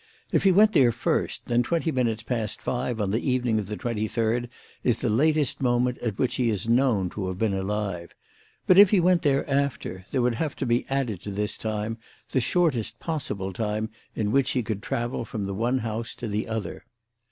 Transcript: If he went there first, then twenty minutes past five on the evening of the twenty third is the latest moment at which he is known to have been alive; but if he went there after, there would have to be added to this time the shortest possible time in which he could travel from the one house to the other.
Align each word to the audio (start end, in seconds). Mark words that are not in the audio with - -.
If 0.31 0.45
he 0.45 0.51
went 0.51 0.73
there 0.73 0.91
first, 0.91 1.45
then 1.45 1.61
twenty 1.61 1.91
minutes 1.91 2.23
past 2.23 2.59
five 2.59 2.99
on 2.99 3.11
the 3.11 3.21
evening 3.21 3.59
of 3.59 3.67
the 3.67 3.77
twenty 3.77 4.07
third 4.07 4.49
is 4.83 4.97
the 4.97 5.11
latest 5.11 5.61
moment 5.61 5.99
at 5.99 6.17
which 6.17 6.37
he 6.37 6.49
is 6.49 6.67
known 6.67 7.11
to 7.11 7.27
have 7.27 7.37
been 7.37 7.53
alive; 7.53 8.15
but 8.65 8.79
if 8.79 8.89
he 8.89 8.99
went 8.99 9.21
there 9.21 9.47
after, 9.47 10.03
there 10.09 10.23
would 10.23 10.33
have 10.41 10.55
to 10.55 10.65
be 10.65 10.87
added 10.89 11.21
to 11.21 11.29
this 11.29 11.55
time 11.55 11.99
the 12.31 12.41
shortest 12.41 12.99
possible 12.99 13.53
time 13.53 13.91
in 14.15 14.31
which 14.31 14.49
he 14.57 14.63
could 14.63 14.81
travel 14.81 15.23
from 15.23 15.45
the 15.45 15.53
one 15.53 15.77
house 15.77 16.15
to 16.15 16.27
the 16.27 16.47
other. 16.47 16.83